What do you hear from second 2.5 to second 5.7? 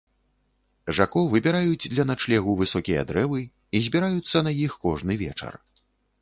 высокія дрэвы і збіраюцца на іх кожны вечар.